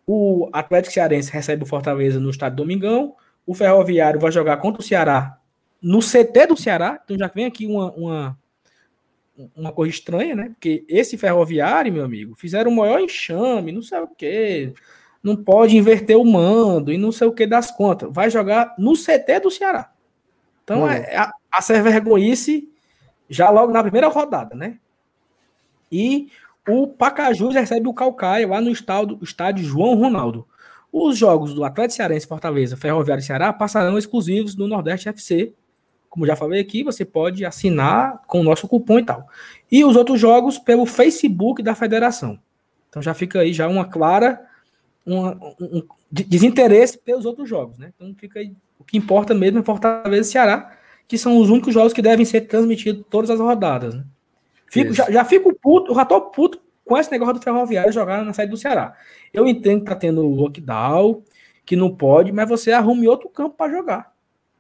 [0.07, 3.15] O Atlético Cearense recebe o Fortaleza no Estádio Domingão.
[3.47, 5.39] O Ferroviário vai jogar contra o Ceará
[5.83, 7.01] no CT do Ceará.
[7.05, 8.39] Então já vem aqui uma, uma
[9.57, 10.51] uma coisa estranha, né?
[10.51, 14.73] Porque esse ferroviário, meu amigo, fizeram o maior enxame, não sei o quê.
[15.23, 18.11] Não pode inverter o mando e não sei o que das contas.
[18.13, 19.93] Vai jogar no CT do Ceará.
[20.65, 22.69] Então, é, a, a ser vergonhice
[23.29, 24.79] já logo na primeira rodada, né?
[25.91, 26.29] E
[26.69, 30.47] o Pacajus recebe o Calcaia lá no estádio, estádio João Ronaldo.
[30.93, 35.55] Os jogos do Atlético Cearense Fortaleza, Ferroviário e Ceará passarão exclusivos no Nordeste FC
[36.13, 39.27] como já falei aqui, você pode assinar com o nosso cupom e tal.
[39.71, 42.39] E os outros jogos pelo Facebook da federação.
[42.91, 44.39] Então já fica aí já uma clara
[45.07, 47.95] uma, um, desinteresse pelos outros jogos, né?
[47.97, 50.77] Então fica aí, o que importa mesmo é Fortaleza e Ceará,
[51.09, 53.95] que são os únicos jogos que devem ser transmitidos todas as rodadas.
[53.95, 54.05] Né?
[54.71, 58.35] Fico, já, já fico puto, já tô puto com esse negócio do Ferroviário jogar na
[58.35, 58.95] saída do Ceará.
[59.33, 61.23] Eu entendo que tá tendo lockdown,
[61.65, 64.13] que não pode, mas você arrume outro campo para jogar.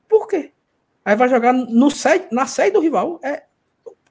[0.09, 0.53] Por quê?
[1.05, 3.21] Aí vai jogar no sede, na sede do rival.
[3.23, 3.43] É,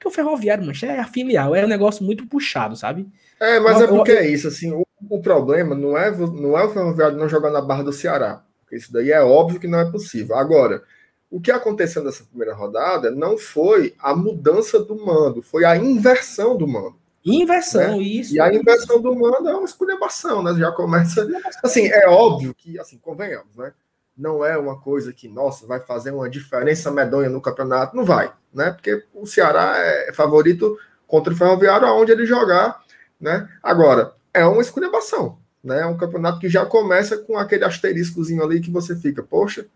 [0.02, 1.54] porque o Ferroviário, mancha, é a filial.
[1.54, 3.06] É um negócio muito puxado, sabe?
[3.40, 6.70] É, mas é porque é isso, assim, o, o, problema não é, não é o
[6.70, 8.42] Ferroviário não jogar na Barra do Ceará.
[8.60, 10.36] Porque isso daí é óbvio que não é possível.
[10.36, 10.82] Agora,
[11.30, 16.56] o que aconteceu nessa primeira rodada não foi a mudança do mando, foi a inversão
[16.56, 16.96] do mando.
[17.24, 18.02] Inversão, né?
[18.02, 18.34] isso.
[18.34, 20.52] E a inversão do mando é uma esculhambação, né?
[20.54, 21.26] Já começa.
[21.62, 23.72] Assim, é óbvio que, assim, convenhamos, né?
[24.16, 27.96] Não é uma coisa que, nossa, vai fazer uma diferença medonha no campeonato.
[27.96, 28.70] Não vai, né?
[28.70, 32.82] Porque o Ceará é favorito contra o Ferroviário aonde ele jogar,
[33.20, 33.48] né?
[33.62, 35.80] Agora, é uma esculhambação, né?
[35.82, 39.66] É um campeonato que já começa com aquele asteriscozinho ali que você fica, poxa,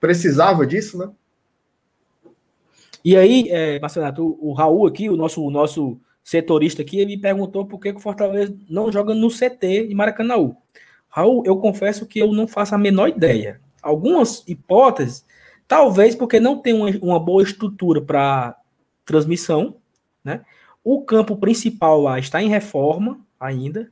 [0.00, 1.10] precisava disso, né?
[3.04, 7.64] E aí, é, Marcelo, o, Raul aqui, o nosso, o nosso setorista aqui, ele perguntou
[7.64, 10.34] por que, o Fortaleza não joga no CT de Maracanã.
[11.08, 15.24] Raul, eu confesso que eu não faço a menor ideia algumas hipóteses,
[15.68, 18.56] talvez porque não tem uma, uma boa estrutura para
[19.04, 19.76] transmissão,
[20.24, 20.42] né?
[20.82, 23.90] O campo principal lá está em reforma ainda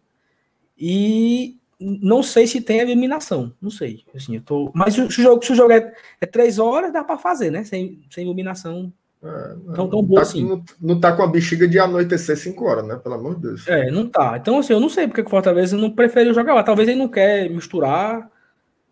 [0.79, 4.05] e não sei se tem eliminação, não sei.
[4.15, 4.71] Assim, eu tô...
[4.75, 7.65] Mas se o jogo, se o jogo é, é três horas, dá para fazer, né?
[7.65, 10.45] Sem, sem iluminação é, tão, tão boa tá, assim.
[10.45, 12.97] Não, não tá com a bexiga de anoitecer cinco horas, né?
[12.97, 13.67] Pelo amor de Deus.
[13.67, 14.37] É, não tá.
[14.37, 16.63] Então, assim, eu não sei porque o Fortaleza não preferiu jogar lá.
[16.63, 18.31] Talvez ele não quer misturar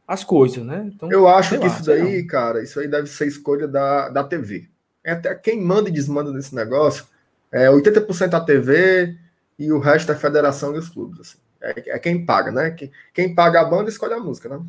[0.06, 0.90] as coisas, né?
[0.94, 2.26] Então, eu acho que lá, isso daí, não.
[2.26, 4.68] cara, isso aí deve ser escolha da, da TV.
[5.04, 7.06] É até quem manda e desmanda nesse negócio
[7.50, 9.16] é 80% a TV
[9.58, 11.20] e o resto é a federação e os clubes.
[11.20, 11.38] Assim.
[11.60, 12.70] É, é, quem paga, né?
[12.70, 14.60] Quem, quem paga a banda escolhe a música, né?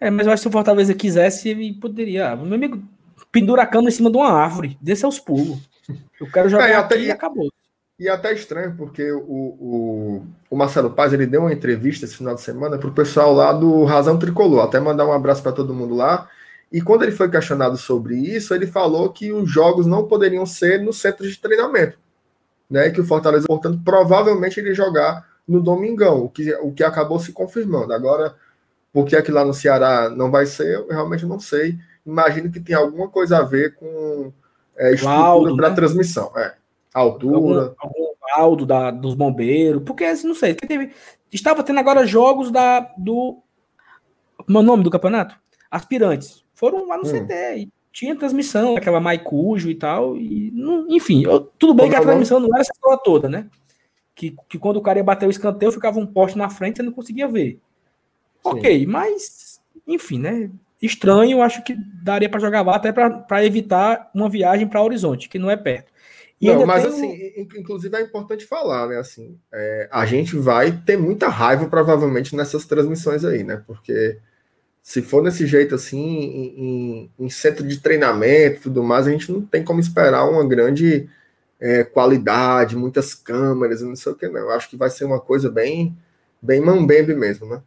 [0.00, 2.34] É, mas eu acho que se o Fortaleza quisesse, ele poderia.
[2.36, 2.82] Meu amigo
[3.30, 5.58] pendura a cama em cima de uma árvore, desce aos pulos.
[6.20, 7.50] Eu quero jogar é, até, e acabou.
[8.00, 12.16] E é até estranho, porque o, o, o, Marcelo Paz ele deu uma entrevista esse
[12.16, 14.64] final de semana para o pessoal lá do Razão Tricolor.
[14.64, 16.26] Até mandar um abraço para todo mundo lá.
[16.72, 20.80] E quando ele foi questionado sobre isso, ele falou que os jogos não poderiam ser
[20.80, 21.98] no centro de treinamento.
[22.70, 22.88] Né?
[22.88, 27.32] Que o Fortaleza, portanto, provavelmente ele jogar no Domingão, o que, o que acabou se
[27.32, 27.92] confirmando.
[27.92, 28.34] Agora,
[28.94, 31.78] por que aqui lá no Ceará não vai ser, eu realmente não sei.
[32.06, 34.32] Imagino que tem alguma coisa a ver com
[34.74, 35.74] é, estrutura para né?
[35.74, 36.32] transmissão.
[36.34, 36.59] É
[36.92, 37.74] altura.
[37.78, 40.54] Algum, algum da, dos bombeiros, porque assim, não sei.
[40.54, 40.92] Teve,
[41.32, 43.38] estava tendo agora jogos da, do.
[44.36, 45.36] Como é o nome do campeonato?
[45.70, 46.44] Aspirantes.
[46.54, 47.26] Foram lá no hum.
[47.26, 50.16] CT e tinha transmissão, aquela Maicujo e tal.
[50.16, 53.28] E, não, enfim, eu, tudo bem Como que a transmissão não era essa coisa toda,
[53.28, 53.46] né?
[54.14, 56.82] Que, que quando o cara ia bater o escanteio, ficava um poste na frente e
[56.82, 57.52] não conseguia ver.
[57.52, 57.58] Sim.
[58.44, 60.50] Ok, mas, enfim, né?
[60.80, 65.38] estranho, acho que daria para jogar lá até para evitar uma viagem para Horizonte, que
[65.38, 65.89] não é perto.
[66.40, 68.96] E não, mas assim, inclusive é importante falar, né?
[68.96, 73.62] Assim, é, a gente vai ter muita raiva provavelmente nessas transmissões aí, né?
[73.66, 74.18] Porque
[74.82, 79.10] se for desse jeito assim, em, em, em centro de treinamento e tudo mais, a
[79.10, 81.10] gente não tem como esperar uma grande
[81.60, 84.40] é, qualidade, muitas câmeras, não sei o que, não.
[84.40, 85.94] Eu acho que vai ser uma coisa bem,
[86.40, 87.62] bem mambembe mesmo, né?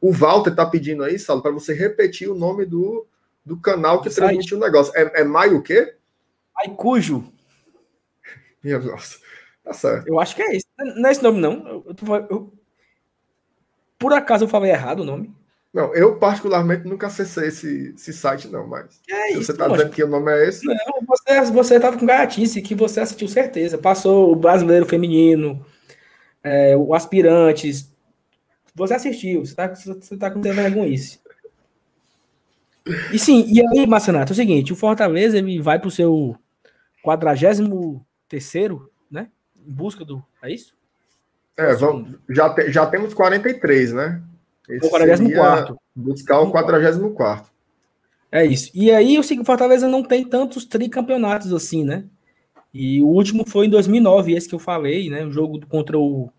[0.00, 3.06] O Walter tá pedindo aí, Saulo, para você repetir o nome do,
[3.44, 4.92] do canal que transmitiu o negócio.
[4.96, 5.94] É, é Maio o quê?
[6.74, 7.32] Cujo.
[8.66, 9.18] Minha nossa.
[9.62, 10.08] Tá certo.
[10.08, 10.66] Eu acho que é esse.
[10.76, 11.66] Não é esse nome, não.
[11.68, 12.52] Eu, eu, eu,
[13.96, 15.32] por acaso eu falei errado o nome?
[15.72, 19.90] Não, eu particularmente nunca acessei esse, esse site, não, mas é se você tá dizendo
[19.90, 20.66] que o nome é esse.
[20.66, 20.76] Não,
[21.06, 23.78] você, você tava com gatice, que você assistiu certeza.
[23.78, 25.64] Passou o brasileiro feminino,
[26.42, 27.94] é, o aspirantes.
[28.74, 30.92] Você assistiu, você tá, você tá com vergonha.
[33.12, 36.36] E sim, e aí, Marcenato, é o seguinte: o Fortaleza ele vai pro seu
[38.28, 39.28] 43, né?
[39.56, 40.22] Em busca do.
[40.42, 40.74] É isso?
[41.56, 44.22] É, vamos, já, te, já temos 43, né?
[44.68, 45.78] Esse o 44.
[45.94, 47.50] Buscar o 44.
[48.30, 48.70] É isso.
[48.74, 52.04] E aí o Fortaleza não tem tantos tricampeonatos assim, né?
[52.74, 55.24] E o último foi em 2009, esse que eu falei, né?
[55.24, 56.30] O jogo contra o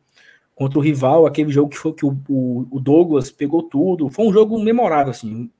[0.53, 4.09] contra o rival, aquele jogo que foi que o, o, o Douglas pegou tudo.
[4.09, 5.51] Foi um jogo memorável, assim.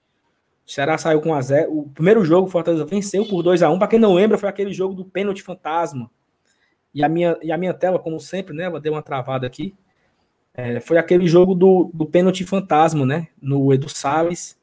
[0.65, 1.79] O Ceará saiu com a zero.
[1.79, 4.49] O primeiro jogo o Fortaleza venceu por 2 a 1 Para quem não lembra, foi
[4.49, 6.09] aquele jogo do pênalti fantasma.
[6.97, 8.63] E a minha, e a minha tela, como sempre, né?
[8.63, 9.75] Ela deu uma travada aqui.
[10.51, 13.27] É, foi aquele jogo do, do pênalti fantasma, né?
[13.39, 14.57] No Edu Salles,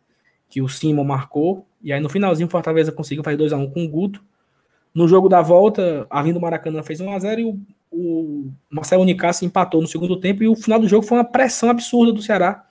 [0.49, 1.65] que o Simon marcou.
[1.81, 4.21] E aí no finalzinho o Fortaleza conseguiu fazer 2x1 um com o Guto.
[4.93, 7.61] No jogo da volta, a Vindo Maracanã fez 1x0 e o,
[7.93, 10.43] o Marcelo Nicasso empatou no segundo tempo.
[10.43, 12.67] E o final do jogo foi uma pressão absurda do Ceará.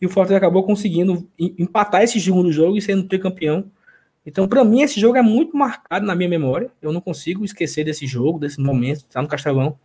[0.00, 3.72] E o Fortaleza acabou conseguindo empatar esse segundo jogo e sendo tricampeão.
[4.24, 6.70] Então, para mim, esse jogo é muito marcado na minha memória.
[6.80, 9.78] Eu não consigo esquecer desse jogo, desse momento, tá no Castelão.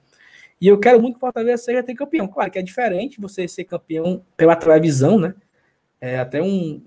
[0.59, 2.27] E eu quero muito que o Fortaleza seja ter campeão.
[2.27, 5.33] Claro que é diferente você ser campeão pela televisão, né?
[5.99, 6.81] É até um.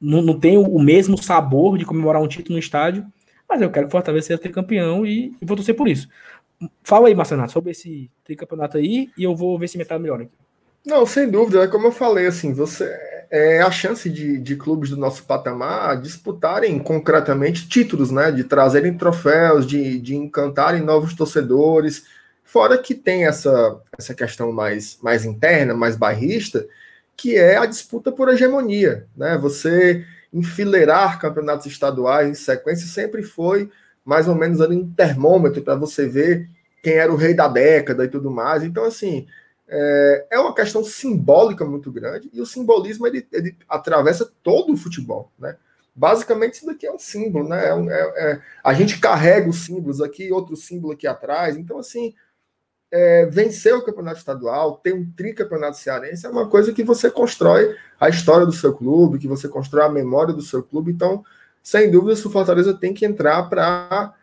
[0.00, 3.06] Não, não tem o mesmo sabor de comemorar um título no estádio,
[3.48, 6.08] mas eu quero que o Fortaleza seja ter campeão e, e vou torcer por isso.
[6.82, 10.22] Fala aí, Marcenato, sobre esse tricampeonato aí e eu vou ver se me tá melhor
[10.22, 10.32] aqui.
[10.86, 12.84] Não, sem dúvida, é como eu falei, assim, você
[13.30, 18.32] é a chance de, de clubes do nosso patamar disputarem concretamente títulos, né?
[18.32, 22.04] De trazerem troféus, de, de encantarem novos torcedores
[22.50, 26.66] Fora que tem essa, essa questão mais, mais interna, mais bairrista,
[27.16, 29.06] que é a disputa por hegemonia.
[29.16, 29.38] Né?
[29.38, 33.70] Você enfileirar campeonatos estaduais em sequência sempre foi
[34.04, 36.48] mais ou menos ali um termômetro para você ver
[36.82, 38.64] quem era o rei da década e tudo mais.
[38.64, 39.28] Então, assim,
[39.72, 44.76] é, é uma questão simbólica muito grande e o simbolismo ele, ele atravessa todo o
[44.76, 45.30] futebol.
[45.38, 45.56] Né?
[45.94, 47.48] Basicamente, isso daqui é um símbolo.
[47.48, 47.64] Né?
[47.64, 51.56] É, é, é, a gente carrega os símbolos aqui, outro símbolo aqui atrás.
[51.56, 52.14] Então, assim,
[52.90, 57.76] é, vencer o campeonato estadual, ter um tricampeonato cearense, é uma coisa que você constrói
[58.00, 60.90] a história do seu clube, que você constrói a memória do seu clube.
[60.90, 61.24] Então,
[61.62, 64.14] sem dúvida, o Fortaleza tem que entrar para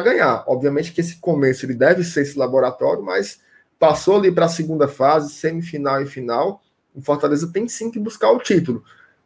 [0.00, 0.42] ganhar.
[0.48, 3.46] Obviamente que esse começo ele deve ser esse laboratório, mas
[3.78, 6.62] passou ali para a segunda fase, semifinal e final.
[6.94, 8.82] O Fortaleza tem sim que buscar o título,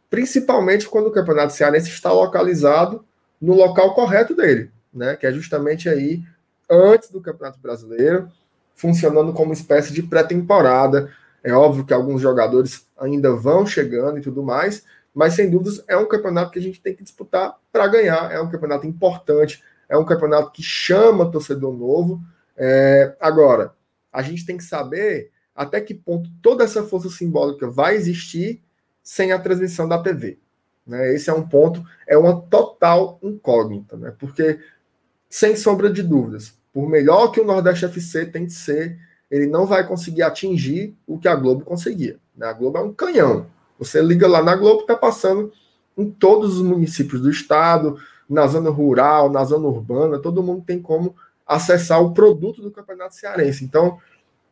[0.09, 3.03] principalmente quando o campeonato cearense está localizado
[3.41, 5.15] no local correto dele, né?
[5.15, 6.23] Que é justamente aí
[6.69, 8.29] antes do Campeonato Brasileiro
[8.75, 11.11] funcionando como espécie de pré-temporada.
[11.43, 15.97] É óbvio que alguns jogadores ainda vão chegando e tudo mais, mas sem dúvidas é
[15.97, 18.31] um campeonato que a gente tem que disputar para ganhar.
[18.31, 22.21] É um campeonato importante, é um campeonato que chama torcedor novo.
[22.57, 23.15] É...
[23.19, 23.73] Agora,
[24.13, 28.61] a gente tem que saber até que ponto toda essa força simbólica vai existir
[29.01, 30.37] sem a transmissão da TV.
[30.85, 31.13] Né?
[31.13, 34.13] Esse é um ponto, é uma total incógnita, né?
[34.17, 34.59] porque,
[35.29, 38.99] sem sombra de dúvidas, por melhor que o Nordeste FC tem que ser,
[39.29, 42.19] ele não vai conseguir atingir o que a Globo conseguia.
[42.35, 42.45] Né?
[42.45, 43.47] A Globo é um canhão.
[43.79, 45.51] Você liga lá na Globo, está passando
[45.97, 47.97] em todos os municípios do estado,
[48.29, 51.15] na zona rural, na zona urbana, todo mundo tem como
[51.45, 53.63] acessar o produto do Campeonato Cearense.
[53.63, 53.99] Então,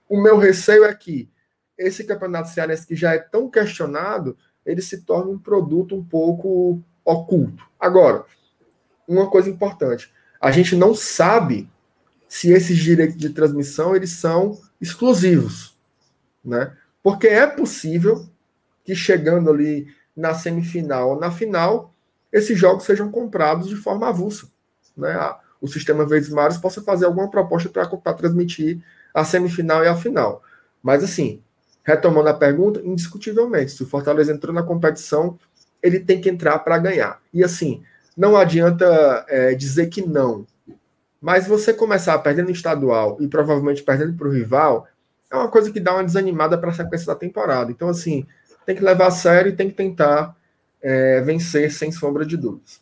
[0.10, 1.30] o meu receio é que
[1.78, 6.82] esse Campeonato Cearense, que já é tão questionado, ele se torne um produto um pouco
[7.04, 7.64] oculto.
[7.80, 8.26] Agora,
[9.08, 11.70] uma coisa importante, a gente não sabe
[12.28, 15.78] se esses direitos de transmissão eles são exclusivos,
[16.44, 16.76] né?
[17.04, 18.26] Porque é possível
[18.84, 21.94] que chegando ali na semifinal ou na final,
[22.32, 24.48] esses jogos sejam comprados de forma avulsa,
[24.96, 25.14] né?
[25.62, 28.82] O sistema Verdes Mares possa fazer alguma proposta para transmitir
[29.14, 30.41] a semifinal e a final.
[30.82, 31.41] Mas assim,
[31.84, 35.38] retomando a pergunta, indiscutivelmente, se o Fortaleza entrou na competição
[35.82, 37.20] ele tem que entrar para ganhar.
[37.34, 37.84] E assim,
[38.16, 40.45] não adianta é, dizer que não.
[41.20, 44.88] Mas você começar perdendo estadual e provavelmente perdendo para o rival,
[45.30, 47.72] é uma coisa que dá uma desanimada para a sequência da temporada.
[47.72, 48.26] Então, assim,
[48.66, 50.36] tem que levar a sério e tem que tentar
[50.82, 52.82] é, vencer sem sombra de dúvidas.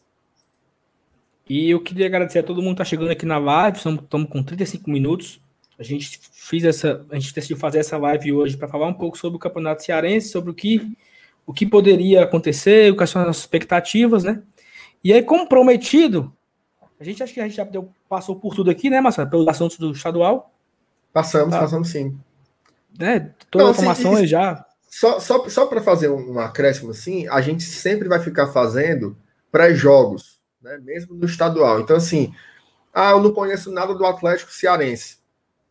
[1.50, 3.78] E eu queria agradecer a todo mundo que está chegando aqui na live.
[3.78, 5.41] Estamos, estamos com 35 minutos.
[5.80, 9.18] A gente fez essa, a gente decidiu fazer essa live hoje para falar um pouco
[9.18, 10.95] sobre o Campeonato Cearense, sobre o que,
[11.47, 14.43] o que poderia acontecer, quais são as nossas expectativas, né?
[15.04, 16.32] E aí, como prometido,
[17.00, 19.30] a gente acha que a gente já deu, passou por tudo aqui, né, Marcelo?
[19.30, 20.54] Pelos assuntos do estadual.
[21.12, 21.62] Passamos, tá.
[21.62, 22.16] passamos sim.
[23.00, 23.32] Né?
[23.50, 24.66] Todas as informações já.
[24.88, 29.16] Só, só, só para fazer um acréscimo assim, a gente sempre vai ficar fazendo
[29.52, 30.78] pré-jogos, né?
[30.78, 31.80] mesmo no estadual.
[31.80, 32.34] Então, assim,
[32.93, 35.18] ah, eu não conheço nada do Atlético Cearense,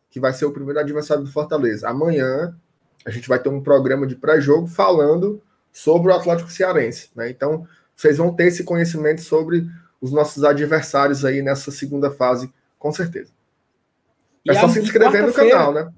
[0.09, 1.87] que vai ser o primeiro adversário do Fortaleza.
[1.87, 2.55] Amanhã
[3.05, 7.09] a gente vai ter um programa de pré-jogo falando sobre o Atlético Cearense.
[7.15, 7.29] Né?
[7.29, 9.67] Então, vocês vão ter esse conhecimento sobre
[10.01, 13.31] os nossos adversários aí nessa segunda fase, com certeza.
[14.47, 15.91] É só se inscrever no canal, né?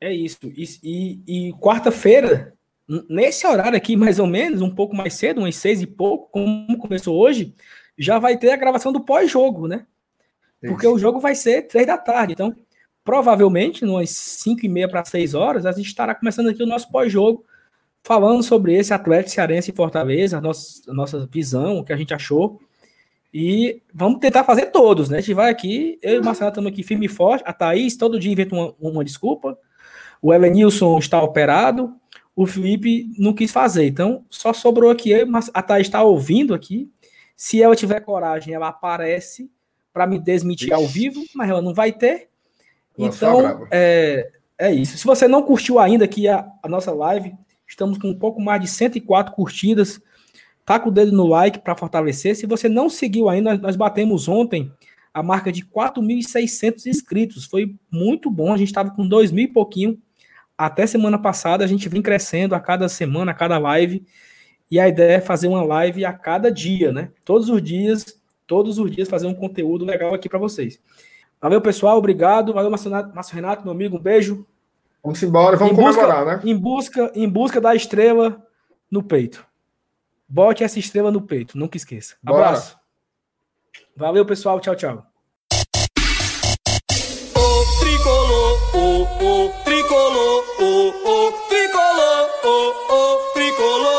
[0.00, 0.38] É isso.
[0.42, 2.51] E, e, e quarta-feira,
[3.08, 6.78] nesse horário aqui, mais ou menos, um pouco mais cedo, umas seis e pouco, como
[6.78, 7.54] começou hoje,
[7.96, 9.86] já vai ter a gravação do pós-jogo, né?
[10.60, 10.94] Porque isso.
[10.94, 12.34] o jogo vai ser três da tarde.
[12.34, 12.54] Então,
[13.04, 16.90] provavelmente, umas cinco e meia para seis horas, a gente estará começando aqui o nosso
[16.90, 17.44] pós-jogo
[18.04, 21.96] falando sobre esse Atlético Cearense e Fortaleza, a nossa, a nossa visão, o que a
[21.96, 22.60] gente achou.
[23.32, 25.18] E vamos tentar fazer todos, né?
[25.18, 27.42] A gente vai aqui, eu e o Marcelo estamos aqui firme e forte.
[27.46, 29.56] A Thaís todo dia inventa uma, uma desculpa.
[30.20, 31.94] O Elenilson está operado.
[32.34, 33.86] O Felipe não quis fazer.
[33.86, 36.90] Então, só sobrou aqui eu, a Thaís está ouvindo aqui.
[37.36, 39.50] Se ela tiver coragem, ela aparece
[39.92, 40.74] para me desmentir Ixi.
[40.74, 42.28] ao vivo, mas ela não vai ter.
[42.98, 44.96] então, é, é isso.
[44.96, 47.34] Se você não curtiu ainda aqui a, a nossa live,
[47.72, 49.98] Estamos com um pouco mais de 104 curtidas.
[50.62, 52.36] Tá com o dedo no like para fortalecer.
[52.36, 54.70] Se você não seguiu ainda, nós batemos ontem
[55.12, 57.46] a marca de 4.600 inscritos.
[57.46, 58.52] Foi muito bom.
[58.52, 59.98] A gente estava com 2 mil e pouquinho.
[60.64, 64.06] Até semana passada, a gente vem crescendo a cada semana, a cada live.
[64.70, 67.10] E a ideia é fazer uma live a cada dia, né?
[67.24, 70.78] Todos os dias, todos os dias fazer um conteúdo legal aqui para vocês.
[71.40, 71.98] Valeu, pessoal.
[71.98, 72.52] Obrigado.
[72.52, 73.96] Valeu, Márcio Renato, meu amigo.
[73.96, 74.46] Um beijo.
[75.02, 76.40] Vamos embora, vamos em busca, comemorar, né?
[76.44, 78.40] Em busca, em busca da estrela
[78.88, 79.44] no peito.
[80.28, 82.14] Bote essa estrela no peito, nunca esqueça.
[82.22, 82.46] Bora.
[82.46, 82.78] Abraço.
[83.96, 84.60] Valeu, pessoal.
[84.60, 85.06] Tchau, tchau.
[87.34, 90.41] O tricolor, o, o tricolor,
[93.62, 93.91] o,